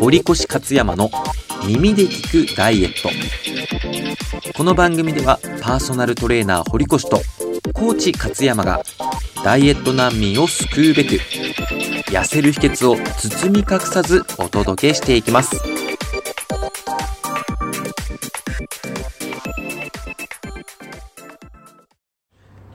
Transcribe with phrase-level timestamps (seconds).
[0.00, 1.10] 堀越勝山の
[1.66, 3.10] 耳で聞くダイエット。
[4.56, 7.20] この番組ではパーソナルトレーナー堀越と
[7.74, 8.80] コーチ勝山が
[9.44, 11.16] ダイエット難民を救うべく
[12.10, 15.56] 痩せる秘訣を包み隠さずお届けしていきます。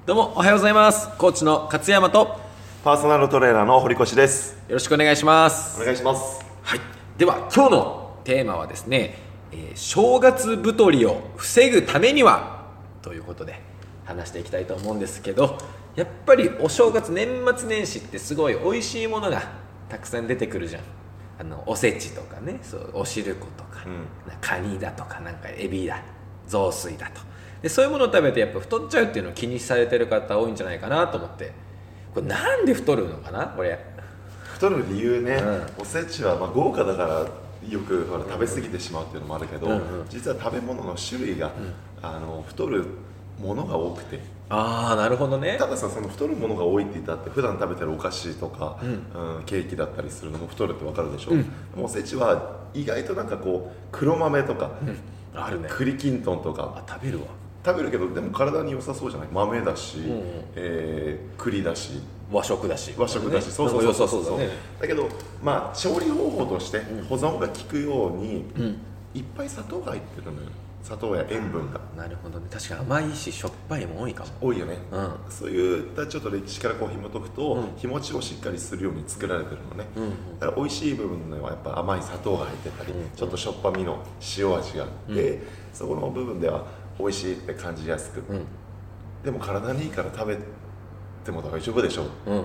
[0.06, 1.10] どうもおはようございます。
[1.18, 2.45] コーチの勝山と
[2.86, 4.56] パーソナルトレーナーの堀越です。
[4.70, 5.82] ろしくお願いします。
[5.82, 6.46] お願いします。
[6.62, 6.80] はい、
[7.18, 9.18] では今日のテーマはですね、
[9.52, 12.68] えー正月太りを防ぐためには
[13.02, 13.60] ということで
[14.04, 15.58] 話していきたいと思うんですけど
[15.96, 19.42] やっぱりお正月年末年始ってすごい美味しいものが
[19.90, 20.84] たくさん出てくるじゃん。
[21.40, 24.32] あのおせちとかねそうおしることか、うん。
[24.32, 26.04] なカニだとかなんかエビだ
[26.46, 27.22] 雑炊だと。
[27.64, 31.65] でそういうものを食べてやっぱ太っちゃうっていうのを気にされてる方多いんじゃないかなと思って
[32.16, 33.46] これなんで太るのかな？
[33.48, 33.78] これ。
[34.54, 35.36] 太る理由ね、
[35.78, 37.28] うおせちはまあ豪華だから
[37.70, 39.82] よくほら食べ過ぎてしまうっていうのもあるけど、うんうん。
[40.10, 41.52] 実は食べ物の種類が、
[42.02, 42.86] あの太る
[43.38, 44.22] ものが多くて。
[44.48, 45.58] ああなるほどね。
[45.60, 49.44] たださその太るものが多いって言ったって普段食べてるお菓子とか、うん。
[49.46, 51.44] ケーキだったりするのも太るってわかるでしょ、うん。
[51.44, 54.72] でもおせちは意外となんかこう黒豆とか、
[55.34, 55.68] あるね。
[55.70, 57.26] 栗きんとんとかあ食べるわ
[57.66, 59.28] 食べるけどでも体に良さそうじゃない？
[59.32, 60.22] 豆だし、んうん。
[60.56, 62.00] えー栗だし。
[62.32, 62.94] 和食だし。
[62.98, 64.24] 和食だし、ねそうそうそうそう。
[64.24, 64.50] そうだね。
[64.80, 65.10] だけど
[65.44, 68.78] まあ調理方法として保存が効くように、うん。
[69.14, 70.48] いっぱい砂糖が入ってるのよ。
[70.84, 71.80] 砂糖や塩分が。
[71.98, 72.46] なるほどね。
[72.52, 74.30] 確かに甘いししょっぱいも多いかも。
[74.40, 75.14] 多いよね、うん。
[75.30, 77.76] そういったちょっと歴史からこう紐解くと、うん。
[77.78, 80.40] 日持ちをしっかりするように作られてるのね、うんうん。
[80.40, 84.04] だから美味しい部分ではやっぱ甘い砂糖が入ってたり、うんちょっとしょっぱみの
[84.38, 85.42] 塩味があって、
[85.74, 86.66] そこの部分では
[87.00, 88.46] 美味しいって感じやすく、うん。
[89.24, 90.38] でも体にいいから食べ
[91.24, 92.30] ても大丈夫でしょう。
[92.30, 92.42] んうん。
[92.42, 92.44] っ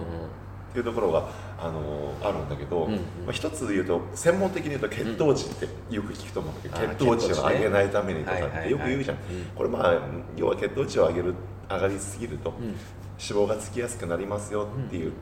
[0.73, 2.99] ていうところが、あのーあるんだけど、うんうん。
[2.99, 9.45] まあ、一つ言うと専門的に言うと血糖値ってよく聞くと思うんだけど、あー血糖値を上げないためにとかはいはいはいってよく言うじゃん、うん。
[9.57, 9.99] これまあ
[10.37, 11.35] 要は血糖値を上げる
[11.69, 12.55] 上がりすぎると、ん。
[12.55, 12.75] 脂
[13.19, 15.13] 肪がつきやすくなりますよっていう、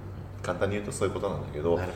[0.42, 1.88] 簡単に言うとそういうことなんだけどね。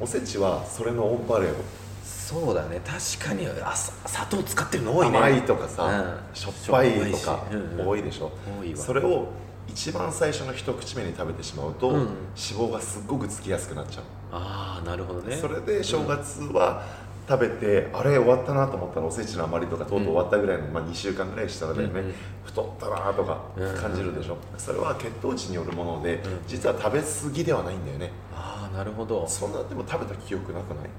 [0.00, 1.56] おせちはそれのオンパレード
[2.02, 3.46] そうだね確かに。
[3.46, 5.18] あさ砂糖使ってるの多いね。
[5.18, 6.34] 甘いとかさ、うん。
[6.34, 7.44] しょっぱいとか
[7.84, 8.30] 多いでしょ、
[8.60, 8.76] 多いわ。
[8.78, 9.28] それを
[9.68, 11.96] 一番最初の一口目に食べてしまうと、うん。
[11.96, 14.04] 脂肪がすっごくつきやすくなっちゃう。
[14.32, 15.36] ああなるほどね。
[15.36, 16.84] それで正月は
[17.28, 22.14] 食べて、あれ終わったなと思ったらおせちの余りとかとうとう終わったぐらいの、まあ、2週間ぐらいしたらだよね、うんうん。
[22.44, 23.40] 太ったなとか
[23.80, 28.10] 感じるでしょ、それは血糖値によるもので、実は食べ過ぎではないんだよね。
[28.34, 29.26] ああなるほど。
[29.28, 30.90] そんなでも食べた記憶なくない？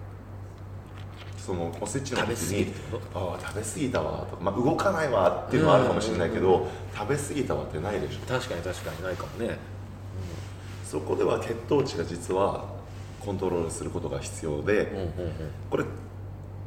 [1.43, 2.73] そのおせちの時食べ過ぎに
[3.15, 8.19] ああ食べ過ぎたわとか、まあ、動かないわっていうのはあるかもしれないけど、うん食べ過ぎたわってないでしょ。
[8.27, 9.57] 確かに確かにないかもね。
[10.85, 12.65] そこでは血糖値が実は
[13.19, 15.11] コントロールすることが必要で、うんうん
[15.69, 15.85] これ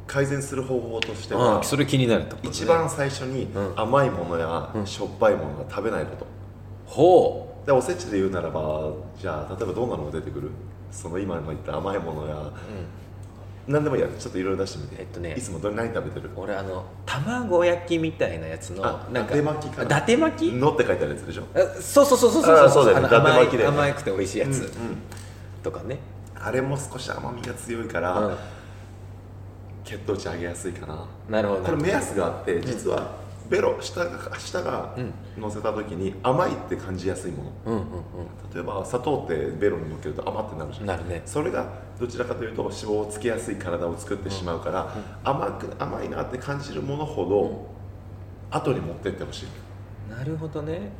[0.07, 2.41] 改善する方法としてはあそれ気になるとね。
[2.43, 3.79] 一番最初にうん。
[3.79, 4.85] 甘いものやうん。
[4.85, 6.27] しょっぱいものが食べないこと。
[6.85, 10.51] ほでおせちで言うならばじゃあ例えばどんなのが出てくる？
[10.91, 12.53] その今の言った甘いものやう、うん、
[13.67, 14.07] 何でもいいや。
[14.19, 15.35] ちょっといろいろ出してみて、えっとね。
[15.37, 16.29] いつもど何食べてる？
[16.35, 19.83] 俺あの卵焼きみたいなやつのあなんか伊達巻きかな。
[19.83, 20.53] 伊達巻き？
[20.53, 21.43] のって書いてあるやつでしょ？
[21.55, 23.07] あそうそうそうそうそうあそうだよね。
[23.07, 23.77] 伊達巻きだよね。
[23.77, 24.69] 甘くて美味しいやつ、うんうん。
[25.63, 25.97] とかね、
[26.35, 28.37] あれも少し甘みが強いから、うん、
[29.83, 31.05] 血糖値上げやすいかな。
[31.29, 31.61] なるほど。
[31.63, 37.51] これ目安があって実はベロ下が下がうん乗せた時に甘いって感じやすいもの。
[37.65, 37.85] うんうんう
[38.53, 40.85] 例えば砂糖ってベロに乗っけると甘ってなるじゃん。
[40.85, 41.21] んなるね。
[41.25, 41.65] それが
[41.99, 47.75] どちらかというと脂肪をつけやすい体を作ってしまうから、甘く甘いなって感じるものほど、
[48.51, 49.47] 後に持ってってほしい、
[50.09, 50.91] なるほどね、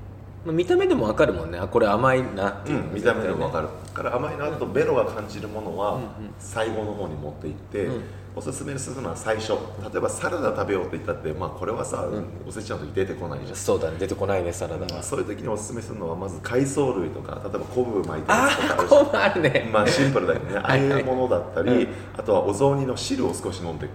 [0.45, 1.57] まあ、見た目でも分かるもんね。
[1.57, 2.77] あこれ甘いなっていう。
[2.77, 6.09] のが見た目でも分るかるだから甘いなとベロが感じるものはうんうん。
[6.37, 8.03] 最後の方に持っていって、うん。
[8.35, 9.53] おすすめするのは最初。
[9.53, 12.25] 例えばサラダ食べようって言ったって、まあ、これはさ、ん。
[12.47, 13.55] おせちの時出てこないじゃん。
[13.55, 13.97] そうだね。
[13.97, 15.01] 出てこないねサラダは。
[15.01, 19.69] そういう時におすすめするのはまず海藻類とか例えば昆布巻いたあやつとかあるしあるね。
[19.71, 20.57] まあシンプルだよね。
[20.57, 20.89] ああはい。
[20.89, 21.87] はいいうものだったり、うん。
[22.15, 23.87] あとはお雑煮の汁を少し飲んで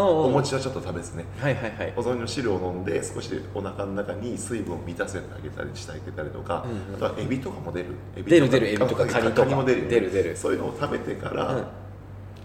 [0.00, 1.24] お餅はちょっと食べずね。
[1.40, 1.92] はいはいはい。
[1.96, 6.94] お雑煮の汁を飲んで少しお腹の中に水分を満たせてあげたりしてあげたりとか、うんうん。
[6.96, 7.86] あとはエビとかも出る。
[8.16, 9.56] エビ出るとか出るエビとかあカニとか。
[9.56, 9.90] も出るよね。
[9.90, 10.36] 出る出る。
[10.36, 11.66] そういうのを食べてから、うん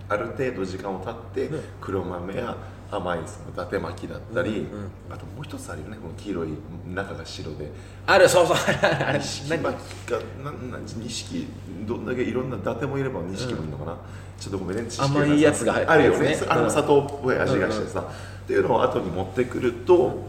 [0.09, 2.55] ある程度時間を経って、うん黒豆や
[2.91, 4.67] 甘いその伊達巻きだったり、うんうん
[5.09, 6.49] あともう一つあるよねこの黄色い
[6.93, 7.71] 中が白で。
[8.05, 8.55] あるそうそう。
[8.81, 10.85] あ 錦巻きかなんなん？
[10.85, 11.47] 錦。
[11.87, 13.97] どんだけいろんな伊達もいれば錦もいるのかな、
[14.39, 16.39] ちょっとごめんね甘いやつがあるよねね。
[16.47, 16.63] あうん。
[16.65, 20.25] の砂糖っぽい味がしてさ、っていうのを後に持ってくると、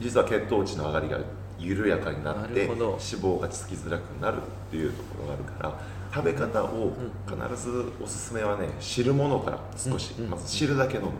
[0.00, 1.18] 実は血糖値の上がりが
[1.58, 4.40] 緩やかになって脂肪がつきづらくなるっ
[4.70, 5.74] ていうところがあるから
[6.12, 6.92] 食べ方を
[7.26, 10.30] 必ずおすすめはね汁物から少し、うん。
[10.30, 11.10] まず汁だけ飲む、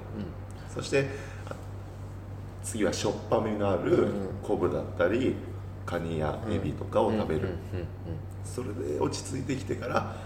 [0.73, 1.09] そして
[1.49, 1.55] あ
[2.63, 4.13] 次はしょっぱみのあるうん
[4.43, 5.35] 昆布だったり
[5.85, 7.59] カニやエビとかを食べる、うんうんうん
[8.45, 10.17] それで落ち着いてきてから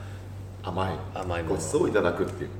[0.62, 0.96] 甘い。
[1.12, 1.54] 甘いもの。
[1.56, 2.50] ごちそうをいただくっていう。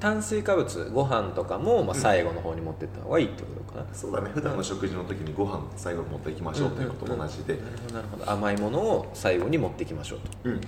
[0.00, 4.30] 炭水化物ご飯とかも、まあ、最後の方に持ってった方がいいってことかな、そうだね。
[4.34, 8.30] 普段の食事の時にご飯最後に持っていきましょうということと同じで、なるほどなるほど。
[8.30, 10.28] 甘いものを最後に持っていきましょうと。
[10.44, 10.60] うん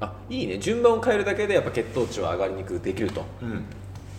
[0.00, 0.58] あいいね。
[0.58, 3.24] 順番を変えるだけでやっぱ血糖値は上がりにくくできると。
[3.42, 3.64] うん。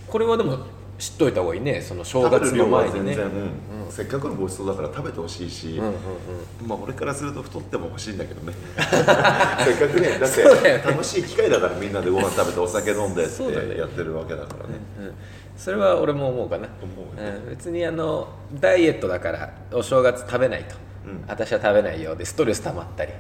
[0.08, 0.60] これはでも
[0.98, 1.81] 知っといた方がいいね。
[1.81, 3.16] その正月の前にね。
[3.16, 3.92] 全然、うん。
[3.92, 6.68] せっかくのごちそうだから食べてほしいし、うんうんうん。
[6.68, 8.54] まあ俺からすると太っても欲しいんだけどね。
[8.76, 14.80] せっかくね だって楽しい機会だからみんなでご飯食べてお酒飲んでってやってるわけだからね。
[15.00, 15.14] うん
[15.60, 17.48] それは俺も思うかな、思うよう。
[17.48, 18.30] ん、別にあの
[18.62, 21.26] ダイエットだからお正月食べないと、うん。
[21.28, 23.12] 私は食べないよでストレス溜まったり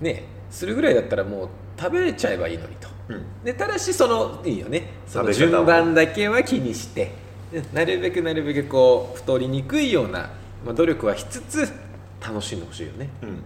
[0.00, 1.48] ねするぐらいだったらもう
[1.78, 2.88] 食べれちゃえばいいのにと。
[3.08, 3.44] うん。
[3.44, 4.90] でただしそのいいよね。
[5.06, 7.12] その順番だけは気にして。
[7.52, 10.30] で なるべくなるべくこう太りにくいような、
[10.64, 11.72] まあ、努力はしつつ
[12.20, 13.08] 楽しんでほしいよね。
[13.22, 13.42] うん。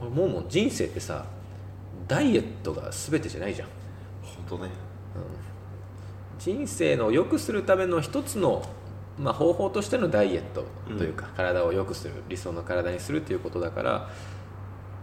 [0.00, 1.24] 俺もうもう人生ってさ
[2.08, 3.68] ダイエットが全てじゃないじゃん。
[4.48, 4.70] 本当ね。
[6.38, 8.64] 人生の良くするための一つの、
[9.16, 10.64] まあ、方法としてのダイエット
[10.98, 14.10] というか、体を良くする理想の体にするということだから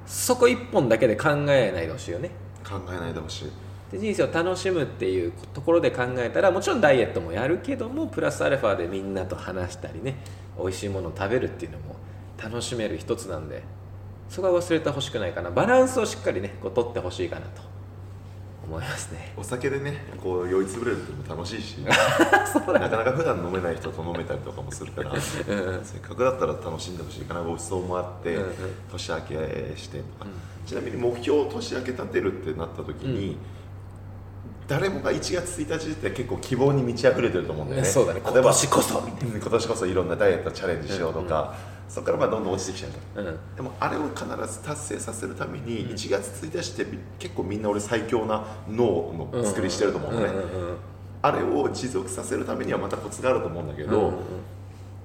[0.09, 2.31] そこ一本だけで考えないでほしいよね。
[2.67, 3.51] 考えないでほしい。
[3.91, 10.17] で人生を楽しむっていうところで考えたらもちろんダイエットもやるけどもプラスアルファでみんなと話したりね
[10.59, 11.95] 美味しいものを食べるっていうのも
[12.41, 13.63] 楽しめる一つなんで
[14.29, 15.51] そこは忘れてほしくないかな。
[15.51, 17.61] バランスをしっかりねこう取ってほしいかなと
[18.69, 19.33] 思いますね。
[19.35, 21.91] お酒でねこう酔いつぶれるっていうのも楽しいし な
[22.63, 28.53] かなか普段飲めない人と飲めたりとかもするから、せっかくだったら楽しんでほしいかなごちそうもあって、うんうん。
[28.91, 30.27] 年明けしてとか、
[30.65, 33.37] ちなみに目標を年明け立てるってなった時に、
[34.69, 37.87] 誰もが1月1日って結構希望に満ち溢れてると思うんだよね。
[37.87, 38.21] そうだね。
[38.23, 41.55] 今年こそ今年こそいろんなダイエットチャレンジしようとか、
[41.89, 43.55] そこからまあどんどん落ちてきちゃううん。
[43.55, 50.77] でもあれを必ず達成させるために1月1日って結構みんな俺最強な脳の作りしてると思うんんうん
[51.21, 54.13] あれを持続させるためにはまたコツがあると思うんだけど、うんうん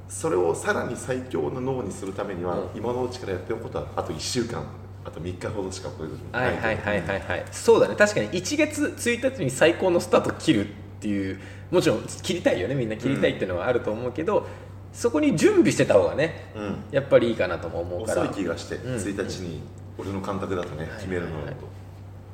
[0.07, 2.69] それをさらに最強の脳にするためには、うん。
[2.77, 4.63] 今のうちからやっておくことはあと1週間
[5.05, 6.09] あと3日ほどしかこれ
[6.39, 7.45] はいはいはいはいはい。
[7.53, 7.95] そうだね。
[7.95, 10.71] 確かに1月1日に最高のスタート切るっ
[11.01, 11.39] ていう
[11.71, 12.75] もちろん切りたいよね。
[12.75, 14.47] みんな切りたいっていうのはあると思うけど、
[14.93, 16.77] そこに準備してた方がねうん。
[16.91, 18.23] やっぱりいいかなとも思うから。
[18.23, 18.97] 遅い気がして、うん。
[18.97, 19.61] 1日に
[19.99, 21.69] 俺の感覚だとね、決めるのだと、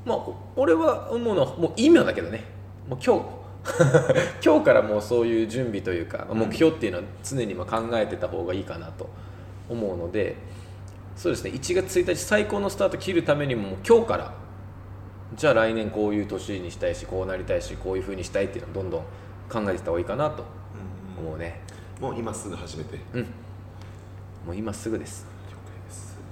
[0.04, 0.18] まあ
[0.56, 2.44] 俺は思うのはもう今だけどね。
[2.88, 3.40] もう今日。
[4.44, 9.08] 今日からもうそういう準備というかうん目標っていうのは常にまあ考えてた方がいいかなと
[9.68, 10.36] 思うので
[11.20, 11.50] そうですね。
[11.50, 14.32] 1月1日最高のスタート切るためにも今日から
[15.36, 19.02] じゃあ来年こういう年にしたいしこうなりたいしこういうふうにしたいっていうのをどんどん
[19.66, 20.46] 考えてた方がいいかなと
[21.18, 21.60] うん思うね。
[22.00, 22.98] もう今すぐ始めて。
[23.12, 23.22] うん。
[24.46, 25.26] もう今すぐです。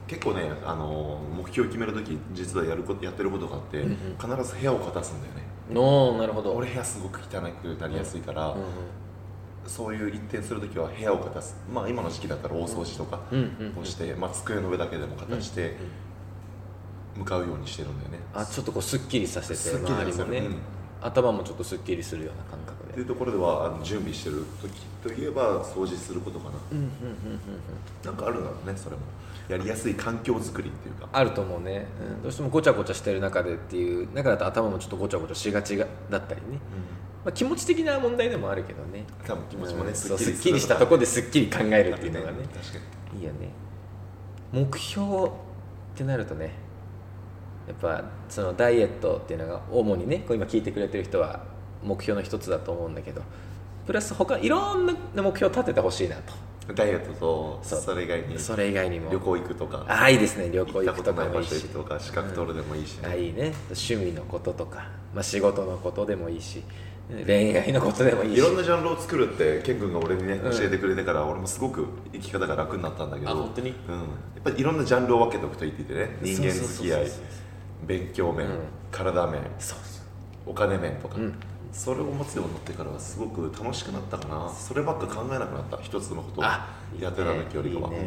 [0.06, 3.96] 結構ね、あのー目標を決めるとき実はやることやってることがあって、うんうん。
[4.18, 5.42] 必ず部屋を片すんだよね。
[5.78, 6.54] おーなるほど。
[6.54, 8.62] 俺部屋すごく汚くなりやすいから、うん
[9.68, 13.20] そういう一転するときは部屋を片すまあ今の時期だったら大掃除とか
[13.80, 15.76] をして、まあ、机の上だけでも片して
[17.16, 20.56] 向かうようにしてるんだよね、あちょっとこうすっきりさせてすっきりね、うん。
[21.00, 22.90] 頭もちょっとすっきりするような感覚で。
[22.92, 26.50] っていうところではあの準備してる時といえば掃除することかな。
[26.72, 27.40] うんうんうんうんうん。
[28.04, 29.02] なんかあるんだろうねそれも。
[29.48, 31.08] やりやすい環境づくりっていうか。
[31.12, 36.58] あると思うね、うん、どうしてもごちゃごちゃしてる中でっていう中だと頭もちょっとごちゃごちゃしがちがだったりね、
[37.24, 39.04] まあ、気持ち的な問題でもあるけどね。
[39.26, 42.38] 多分気持ちもね、うんすっきりしたところですっきり考えるっていうのがね。
[42.54, 42.78] 確か
[43.12, 43.20] に。
[43.20, 43.48] いいよね。
[44.52, 45.30] 目標っ
[45.94, 46.52] てなるとね
[47.66, 51.42] やっぱそのダイエットっていうのが主にねこう今聞いてくれてる人は
[51.82, 53.22] 目標の一つだと思うんだけど
[53.86, 56.32] プラス他いろんな目標を立ててほしいなと。
[56.74, 59.10] ダイエットとそれ以外にそれ以外にも。
[59.10, 59.86] 旅行行くとか。
[59.88, 60.50] ああいいですね。
[60.50, 61.48] 旅行行くことかもいいし。
[61.48, 63.54] 所行くとか資格取るでもいいしね、あいいね。
[63.70, 66.62] 趣味のこととか、まあ、仕事のことでもいいし
[67.26, 68.38] 恋愛のことでもいいし。
[68.38, 70.50] いろんなジャンルを作るってケン君が俺にねうん。
[70.50, 73.70] 教えてくれてから俺もすごく生き方が楽になったんだけどあ本当に？
[73.70, 76.18] うん、やっぱりいろんなジャンルを分けておくといいって言ってね。
[76.22, 77.06] 人間付き合い
[77.86, 78.58] 勉強面、うん。
[78.90, 80.02] 体面そうそ
[80.46, 81.34] お金面とか、ううん。
[81.72, 84.50] それを持つようになってからはすごく楽しくなったかな。
[84.50, 85.78] そればっか考えなくなった。
[85.82, 88.02] 一つのことをやあってた時よりかは、やっ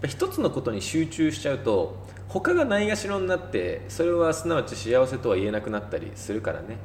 [0.00, 1.96] ぱ一つのことに集中しちゃうと
[2.28, 6.78] 他がないがしろになってそれはすなわち幸せとは言えなくなったりするからね、うんうん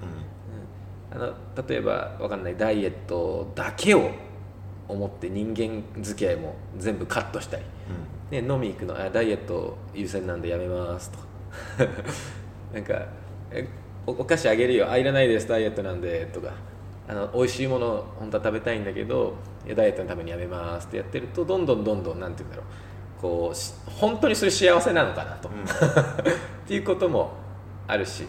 [1.15, 1.33] あの
[1.67, 4.11] 例えばわかんないダイエットだけを
[4.87, 7.63] 思って人間付き合いも全部カットしたり、
[8.29, 11.17] ね、飲み行くのあダイエット優先なんでやめますと
[12.73, 13.05] なんか
[13.51, 13.67] え
[14.05, 14.89] おお菓子あげるよ。
[14.89, 16.51] あいらないですダイエットなんでとか。
[17.07, 23.21] あの美味しいもの本当は食べたいんだけどいやダイエットのためにやめますってやってるとどんどんどんどんなんて言うんだろう。
[23.21, 25.51] こうし本当にそれ幸せなのかなと、 っ
[26.67, 27.31] ていうことも
[27.87, 28.25] あるし、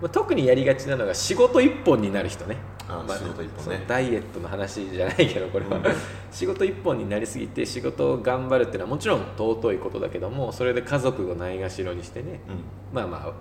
[0.00, 2.56] まあ、特にやりがちなのが仕事一本になる人ね。
[2.88, 3.84] あ仕事一本ね。
[3.86, 5.84] ダイエットの話じゃないけどこれは、うん。
[6.30, 12.94] 仕事一本になりすぎて仕事を頑張るっていうのはもちろん尊いことだけどもそれで家族をないがしろにしてね、うん。
[12.94, 13.34] まあま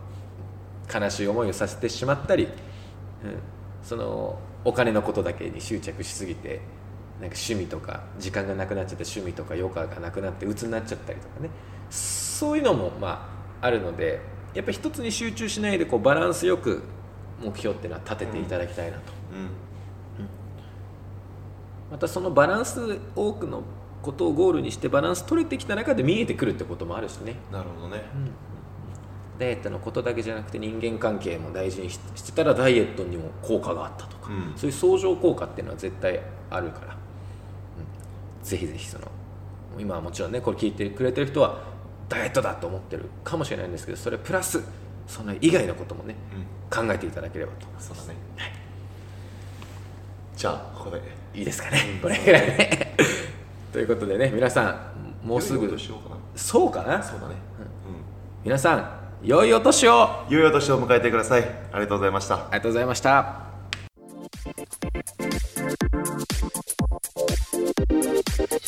[0.89, 2.49] あ悲しい思いをさせてしまったり、うん、
[3.83, 6.61] そのお金のことだけに執着しすぎて
[7.21, 11.49] なんか趣味とか時間がなくなっちゃって趣味とか余暇がなくなって鬱になっちゃったりとかね。
[11.89, 13.29] そういうのもま
[13.61, 14.21] ああるので
[14.53, 16.83] やっぱ一つに集中しないでこうバランスよく
[17.41, 19.49] 目標っていうのは立てていただきたいなと、うん。
[21.91, 23.63] またそのバランス多くの
[24.01, 27.35] ことをゴールにしてバランス取れてきた中で見えてくるってこともあるしね。
[27.51, 28.03] なるほどね。
[29.37, 34.53] ダイエットのことだけじゃなくて人間関係も大事にししてたらダイエットにも効果があったとか、うん。
[34.57, 36.97] そういう相乗効果っていうのは絶対あるから、
[38.41, 39.11] うん、ぜひぜひその
[39.79, 41.59] 今はもちろんねこれ聞いてくれてる人は
[42.09, 44.61] ダイエットだと思ってるかもしれないんですけどそれプラス
[45.07, 46.15] その以外のこともね
[46.69, 48.15] 考えていただければとそうだね。
[50.35, 51.01] じゃあここで
[51.33, 51.99] いいですかね？
[52.01, 52.17] これ。
[52.23, 52.95] ぐらいね。
[53.73, 54.91] ということでね皆さ
[55.23, 55.77] んもうすぐ
[56.35, 57.01] そうかな？
[57.03, 57.35] そうだね。
[58.43, 58.89] 皆さん
[59.23, 60.03] 良いお年を。
[60.03, 61.41] あうん良いお年を迎えてください。
[61.71, 62.35] ありがとうございました。
[62.35, 63.47] りがとうございました。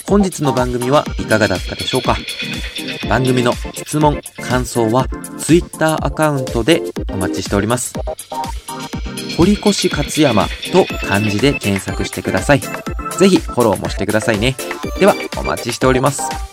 [0.07, 2.15] 本日の番組はいかがだったでしょうか？
[3.09, 5.07] 番組の質問、感想は
[5.39, 7.93] Twitter アカウントでお待ちしております。
[9.35, 12.59] 堀越勝山と漢字で検索してください。
[12.59, 14.55] ぜひフォローもしてくださいね。
[14.99, 16.48] ではお待ちしております。